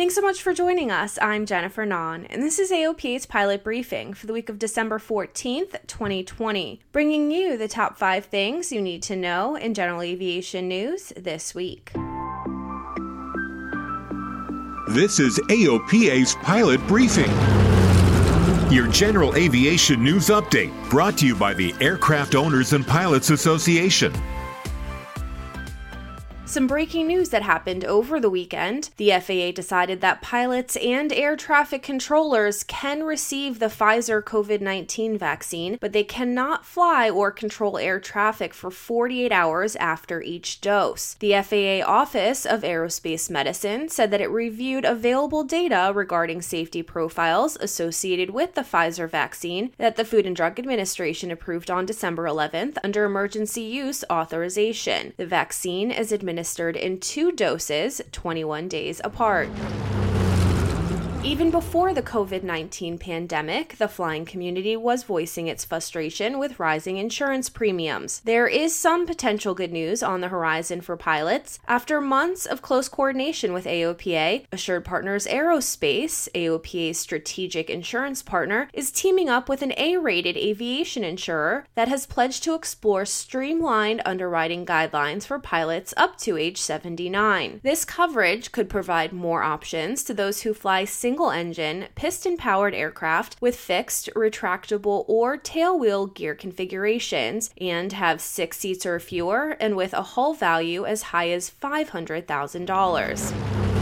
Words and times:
Thanks 0.00 0.14
so 0.14 0.22
much 0.22 0.40
for 0.40 0.54
joining 0.54 0.90
us. 0.90 1.18
I'm 1.20 1.44
Jennifer 1.44 1.84
Nahn, 1.84 2.24
and 2.30 2.42
this 2.42 2.58
is 2.58 2.70
AOPA's 2.70 3.26
pilot 3.26 3.62
briefing 3.62 4.14
for 4.14 4.26
the 4.26 4.32
week 4.32 4.48
of 4.48 4.58
December 4.58 4.98
14th, 4.98 5.86
2020, 5.86 6.80
bringing 6.90 7.30
you 7.30 7.58
the 7.58 7.68
top 7.68 7.98
five 7.98 8.24
things 8.24 8.72
you 8.72 8.80
need 8.80 9.02
to 9.02 9.14
know 9.14 9.56
in 9.56 9.74
general 9.74 10.00
aviation 10.00 10.68
news 10.68 11.12
this 11.18 11.54
week. 11.54 11.92
This 14.88 15.20
is 15.20 15.38
AOPA's 15.50 16.34
pilot 16.36 16.80
briefing. 16.86 17.30
Your 18.72 18.88
general 18.88 19.36
aviation 19.36 20.02
news 20.02 20.28
update 20.28 20.72
brought 20.88 21.18
to 21.18 21.26
you 21.26 21.36
by 21.36 21.52
the 21.52 21.74
Aircraft 21.78 22.34
Owners 22.34 22.72
and 22.72 22.86
Pilots 22.86 23.28
Association. 23.28 24.14
Some 26.50 26.66
breaking 26.66 27.06
news 27.06 27.28
that 27.28 27.42
happened 27.42 27.84
over 27.84 28.18
the 28.18 28.28
weekend. 28.28 28.90
The 28.96 29.12
FAA 29.20 29.52
decided 29.52 30.00
that 30.00 30.20
pilots 30.20 30.74
and 30.74 31.12
air 31.12 31.36
traffic 31.36 31.80
controllers 31.80 32.64
can 32.64 33.04
receive 33.04 33.60
the 33.60 33.66
Pfizer 33.66 34.20
COVID 34.20 34.60
19 34.60 35.16
vaccine, 35.16 35.78
but 35.80 35.92
they 35.92 36.02
cannot 36.02 36.66
fly 36.66 37.08
or 37.08 37.30
control 37.30 37.78
air 37.78 38.00
traffic 38.00 38.52
for 38.52 38.72
48 38.72 39.30
hours 39.30 39.76
after 39.76 40.22
each 40.22 40.60
dose. 40.60 41.14
The 41.20 41.40
FAA 41.40 41.88
Office 41.88 42.44
of 42.44 42.62
Aerospace 42.62 43.30
Medicine 43.30 43.88
said 43.88 44.10
that 44.10 44.20
it 44.20 44.28
reviewed 44.28 44.84
available 44.84 45.44
data 45.44 45.92
regarding 45.94 46.42
safety 46.42 46.82
profiles 46.82 47.58
associated 47.60 48.30
with 48.30 48.56
the 48.56 48.62
Pfizer 48.62 49.08
vaccine 49.08 49.70
that 49.78 49.94
the 49.94 50.04
Food 50.04 50.26
and 50.26 50.34
Drug 50.34 50.58
Administration 50.58 51.30
approved 51.30 51.70
on 51.70 51.86
December 51.86 52.24
11th 52.24 52.76
under 52.82 53.04
emergency 53.04 53.62
use 53.62 54.02
authorization. 54.10 55.12
The 55.16 55.26
vaccine 55.26 55.92
is 55.92 56.10
administered 56.10 56.39
administered 56.40 56.74
in 56.74 56.98
two 56.98 57.30
doses, 57.32 58.00
21 58.12 58.66
days 58.66 58.98
apart. 59.04 59.50
Even 61.22 61.50
before 61.50 61.92
the 61.92 62.02
COVID 62.02 62.42
19 62.42 62.96
pandemic, 62.96 63.76
the 63.76 63.88
flying 63.88 64.24
community 64.24 64.74
was 64.74 65.02
voicing 65.02 65.48
its 65.48 65.66
frustration 65.66 66.38
with 66.38 66.58
rising 66.58 66.96
insurance 66.96 67.50
premiums. 67.50 68.20
There 68.20 68.46
is 68.46 68.74
some 68.74 69.06
potential 69.06 69.52
good 69.52 69.70
news 69.70 70.02
on 70.02 70.22
the 70.22 70.28
horizon 70.28 70.80
for 70.80 70.96
pilots. 70.96 71.58
After 71.68 72.00
months 72.00 72.46
of 72.46 72.62
close 72.62 72.88
coordination 72.88 73.52
with 73.52 73.66
AOPA, 73.66 74.46
Assured 74.50 74.86
Partners 74.86 75.26
Aerospace, 75.26 76.26
AOPA's 76.34 76.98
strategic 76.98 77.68
insurance 77.68 78.22
partner, 78.22 78.70
is 78.72 78.90
teaming 78.90 79.28
up 79.28 79.46
with 79.46 79.60
an 79.60 79.74
A 79.76 79.98
rated 79.98 80.38
aviation 80.38 81.04
insurer 81.04 81.66
that 81.74 81.88
has 81.88 82.06
pledged 82.06 82.42
to 82.44 82.54
explore 82.54 83.04
streamlined 83.04 84.00
underwriting 84.06 84.64
guidelines 84.64 85.26
for 85.26 85.38
pilots 85.38 85.92
up 85.98 86.16
to 86.20 86.38
age 86.38 86.56
79. 86.56 87.60
This 87.62 87.84
coverage 87.84 88.52
could 88.52 88.70
provide 88.70 89.12
more 89.12 89.42
options 89.42 90.02
to 90.04 90.14
those 90.14 90.40
who 90.40 90.54
fly 90.54 90.86
engine, 91.30 91.86
piston 91.94 92.36
powered 92.36 92.74
aircraft 92.74 93.36
with 93.40 93.56
fixed, 93.56 94.08
retractable, 94.14 95.04
or 95.08 95.36
tailwheel 95.36 96.14
gear 96.14 96.34
configurations 96.34 97.50
and 97.60 97.92
have 97.92 98.20
six 98.20 98.58
seats 98.58 98.86
or 98.86 99.00
fewer 99.00 99.56
and 99.60 99.76
with 99.76 99.92
a 99.92 100.02
hull 100.02 100.34
value 100.34 100.86
as 100.86 101.02
high 101.02 101.30
as 101.30 101.50
$500,000 101.50 103.80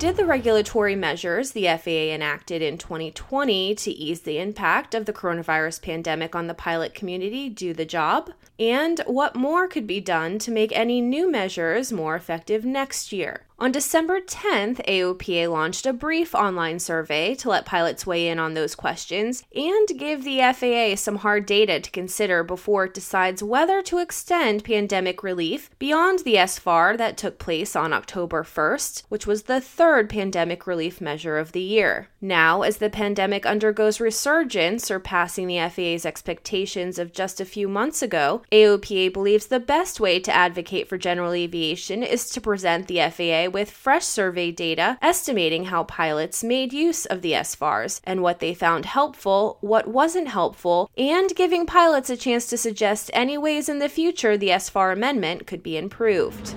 did 0.00 0.16
the 0.16 0.24
regulatory 0.24 0.96
measures 0.96 1.52
the 1.52 1.66
FAA 1.66 2.14
enacted 2.14 2.62
in 2.62 2.78
2020 2.78 3.74
to 3.74 3.90
ease 3.90 4.22
the 4.22 4.38
impact 4.38 4.94
of 4.94 5.04
the 5.04 5.12
coronavirus 5.12 5.82
pandemic 5.82 6.34
on 6.34 6.46
the 6.46 6.54
pilot 6.54 6.94
community 6.94 7.50
do 7.50 7.74
the 7.74 7.84
job? 7.84 8.30
And 8.58 9.00
what 9.00 9.36
more 9.36 9.68
could 9.68 9.86
be 9.86 10.00
done 10.00 10.38
to 10.38 10.50
make 10.50 10.72
any 10.72 11.02
new 11.02 11.30
measures 11.30 11.92
more 11.92 12.16
effective 12.16 12.64
next 12.64 13.12
year? 13.12 13.42
On 13.60 13.70
December 13.70 14.22
10th, 14.22 14.82
AOPA 14.86 15.52
launched 15.52 15.84
a 15.84 15.92
brief 15.92 16.34
online 16.34 16.78
survey 16.78 17.34
to 17.34 17.50
let 17.50 17.66
pilots 17.66 18.06
weigh 18.06 18.28
in 18.28 18.38
on 18.38 18.54
those 18.54 18.74
questions 18.74 19.44
and 19.54 19.86
give 19.98 20.24
the 20.24 20.40
FAA 20.40 20.96
some 20.96 21.16
hard 21.16 21.44
data 21.44 21.78
to 21.78 21.90
consider 21.90 22.42
before 22.42 22.86
it 22.86 22.94
decides 22.94 23.42
whether 23.42 23.82
to 23.82 23.98
extend 23.98 24.64
pandemic 24.64 25.22
relief 25.22 25.68
beyond 25.78 26.20
the 26.20 26.36
SFAR 26.36 26.96
that 26.96 27.18
took 27.18 27.38
place 27.38 27.76
on 27.76 27.92
October 27.92 28.44
1st, 28.44 29.02
which 29.10 29.26
was 29.26 29.42
the 29.42 29.60
third 29.60 30.08
pandemic 30.08 30.66
relief 30.66 30.98
measure 30.98 31.36
of 31.36 31.52
the 31.52 31.60
year. 31.60 32.08
Now, 32.18 32.62
as 32.62 32.78
the 32.78 32.88
pandemic 32.88 33.44
undergoes 33.44 34.00
resurgence, 34.00 34.86
surpassing 34.86 35.46
the 35.48 35.68
FAA's 35.68 36.06
expectations 36.06 36.98
of 36.98 37.12
just 37.12 37.42
a 37.42 37.44
few 37.44 37.68
months 37.68 38.00
ago, 38.00 38.40
AOPA 38.50 39.12
believes 39.12 39.48
the 39.48 39.60
best 39.60 40.00
way 40.00 40.18
to 40.18 40.34
advocate 40.34 40.88
for 40.88 40.96
general 40.96 41.34
aviation 41.34 42.02
is 42.02 42.30
to 42.30 42.40
present 42.40 42.88
the 42.88 43.00
FAA 43.00 43.49
with 43.52 43.70
fresh 43.70 44.04
survey 44.04 44.50
data 44.50 44.98
estimating 45.02 45.66
how 45.66 45.84
pilots 45.84 46.42
made 46.42 46.72
use 46.72 47.06
of 47.06 47.22
the 47.22 47.32
SFARs 47.32 48.00
and 48.04 48.22
what 48.22 48.40
they 48.40 48.54
found 48.54 48.86
helpful, 48.86 49.58
what 49.60 49.86
wasn't 49.86 50.28
helpful, 50.28 50.90
and 50.96 51.34
giving 51.34 51.66
pilots 51.66 52.10
a 52.10 52.16
chance 52.16 52.46
to 52.46 52.56
suggest 52.56 53.10
any 53.12 53.36
ways 53.36 53.68
in 53.68 53.78
the 53.78 53.88
future 53.88 54.36
the 54.36 54.48
SFAR 54.48 54.92
amendment 54.92 55.46
could 55.46 55.62
be 55.62 55.76
improved. 55.76 56.54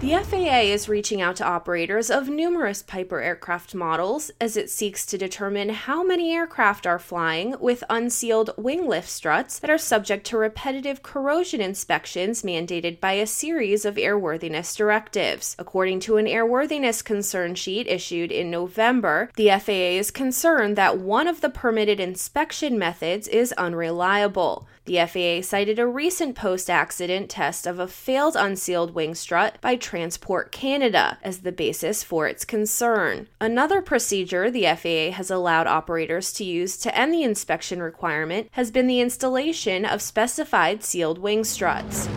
The 0.00 0.16
FAA 0.16 0.60
is 0.60 0.88
reaching 0.88 1.20
out 1.20 1.36
to 1.36 1.44
operators 1.44 2.10
of 2.10 2.26
numerous 2.26 2.82
Piper 2.82 3.20
aircraft 3.20 3.74
models 3.74 4.30
as 4.40 4.56
it 4.56 4.70
seeks 4.70 5.04
to 5.04 5.18
determine 5.18 5.68
how 5.68 6.02
many 6.02 6.32
aircraft 6.32 6.86
are 6.86 6.98
flying 6.98 7.54
with 7.60 7.84
unsealed 7.90 8.48
wing 8.56 8.88
lift 8.88 9.10
struts 9.10 9.58
that 9.58 9.68
are 9.68 9.76
subject 9.76 10.26
to 10.28 10.38
repetitive 10.38 11.02
corrosion 11.02 11.60
inspections 11.60 12.42
mandated 12.42 12.98
by 12.98 13.12
a 13.12 13.26
series 13.26 13.84
of 13.84 13.96
airworthiness 13.96 14.74
directives. 14.74 15.54
According 15.58 16.00
to 16.00 16.16
an 16.16 16.24
airworthiness 16.24 17.04
concern 17.04 17.54
sheet 17.54 17.86
issued 17.86 18.32
in 18.32 18.50
November, 18.50 19.30
the 19.36 19.50
FAA 19.50 19.98
is 19.98 20.10
concerned 20.10 20.76
that 20.76 20.96
one 20.96 21.28
of 21.28 21.42
the 21.42 21.50
permitted 21.50 22.00
inspection 22.00 22.78
methods 22.78 23.28
is 23.28 23.52
unreliable. 23.58 24.66
The 24.86 25.06
FAA 25.06 25.46
cited 25.46 25.78
a 25.78 25.86
recent 25.86 26.34
post 26.34 26.70
accident 26.70 27.30
test 27.30 27.66
of 27.66 27.78
a 27.78 27.86
failed 27.86 28.34
unsealed 28.34 28.94
wing 28.94 29.14
strut 29.14 29.60
by 29.60 29.76
Transport 29.90 30.52
Canada 30.52 31.18
as 31.20 31.40
the 31.40 31.50
basis 31.50 32.04
for 32.04 32.28
its 32.28 32.44
concern. 32.44 33.26
Another 33.40 33.82
procedure 33.82 34.48
the 34.48 34.62
FAA 34.62 35.16
has 35.16 35.32
allowed 35.32 35.66
operators 35.66 36.32
to 36.34 36.44
use 36.44 36.76
to 36.76 36.96
end 36.96 37.12
the 37.12 37.24
inspection 37.24 37.82
requirement 37.82 38.50
has 38.52 38.70
been 38.70 38.86
the 38.86 39.00
installation 39.00 39.84
of 39.84 40.00
specified 40.00 40.84
sealed 40.84 41.18
wing 41.18 41.42
struts. 41.42 42.08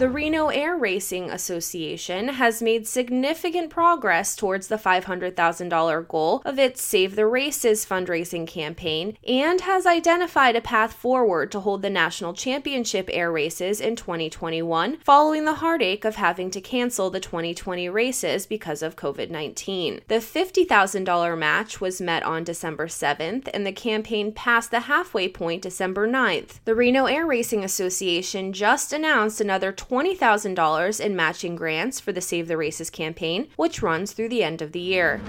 The 0.00 0.08
Reno 0.08 0.48
Air 0.48 0.78
Racing 0.78 1.30
Association 1.30 2.28
has 2.28 2.62
made 2.62 2.88
significant 2.88 3.68
progress 3.68 4.34
towards 4.34 4.68
the 4.68 4.78
$500,000 4.78 6.08
goal 6.08 6.40
of 6.46 6.58
its 6.58 6.80
Save 6.80 7.16
the 7.16 7.26
Races 7.26 7.84
fundraising 7.84 8.46
campaign 8.46 9.18
and 9.28 9.60
has 9.60 9.84
identified 9.84 10.56
a 10.56 10.62
path 10.62 10.94
forward 10.94 11.52
to 11.52 11.60
hold 11.60 11.82
the 11.82 11.90
national 11.90 12.32
championship 12.32 13.10
air 13.12 13.30
races 13.30 13.78
in 13.78 13.94
2021 13.94 14.96
following 15.04 15.44
the 15.44 15.56
heartache 15.56 16.06
of 16.06 16.16
having 16.16 16.50
to 16.50 16.62
cancel 16.62 17.10
the 17.10 17.20
2020 17.20 17.90
races 17.90 18.46
because 18.46 18.80
of 18.80 18.96
COVID 18.96 19.28
19. 19.28 20.00
The 20.08 20.14
$50,000 20.14 21.36
match 21.36 21.78
was 21.82 22.00
met 22.00 22.22
on 22.22 22.42
December 22.42 22.86
7th 22.86 23.50
and 23.52 23.66
the 23.66 23.72
campaign 23.72 24.32
passed 24.32 24.70
the 24.70 24.80
halfway 24.80 25.28
point 25.28 25.60
December 25.60 26.08
9th. 26.08 26.60
The 26.64 26.74
Reno 26.74 27.04
Air 27.04 27.26
Racing 27.26 27.62
Association 27.62 28.54
just 28.54 28.94
announced 28.94 29.42
another 29.42 29.74
$20,000 29.90 31.00
in 31.00 31.16
matching 31.16 31.56
grants 31.56 31.98
for 31.98 32.12
the 32.12 32.20
Save 32.20 32.46
the 32.46 32.56
Races 32.56 32.90
campaign, 32.90 33.48
which 33.56 33.82
runs 33.82 34.12
through 34.12 34.28
the 34.28 34.44
end 34.44 34.62
of 34.62 34.70
the 34.70 34.78
year. 34.78 35.20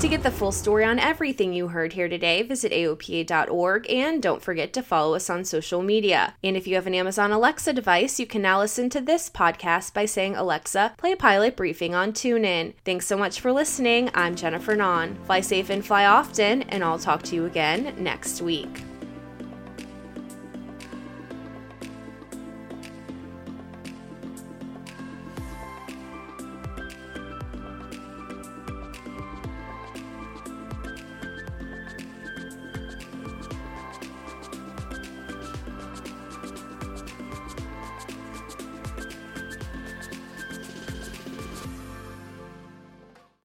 To 0.00 0.08
get 0.08 0.22
the 0.22 0.30
full 0.30 0.52
story 0.52 0.84
on 0.84 0.98
everything 0.98 1.52
you 1.52 1.68
heard 1.68 1.94
here 1.94 2.08
today, 2.08 2.42
visit 2.42 2.70
AOPA.org 2.70 3.90
and 3.90 4.22
don't 4.22 4.42
forget 4.42 4.72
to 4.74 4.82
follow 4.82 5.14
us 5.14 5.28
on 5.28 5.44
social 5.44 5.82
media. 5.82 6.34
And 6.44 6.56
if 6.56 6.66
you 6.66 6.74
have 6.74 6.86
an 6.86 6.94
Amazon 6.94 7.32
Alexa 7.32 7.72
device, 7.72 8.20
you 8.20 8.26
can 8.26 8.42
now 8.42 8.60
listen 8.60 8.88
to 8.90 9.00
this 9.00 9.28
podcast 9.28 9.94
by 9.94 10.04
saying, 10.04 10.36
Alexa, 10.36 10.94
play 10.96 11.14
pilot 11.14 11.56
briefing 11.56 11.94
on 11.94 12.12
TuneIn. 12.12 12.74
Thanks 12.84 13.06
so 13.06 13.16
much 13.16 13.40
for 13.40 13.52
listening. 13.52 14.10
I'm 14.14 14.36
Jennifer 14.36 14.76
Nahn. 14.76 15.16
Fly 15.24 15.40
safe 15.40 15.70
and 15.70 15.84
fly 15.84 16.04
often, 16.04 16.62
and 16.62 16.84
I'll 16.84 16.98
talk 16.98 17.22
to 17.24 17.34
you 17.34 17.46
again 17.46 17.94
next 17.98 18.42
week. 18.42 18.82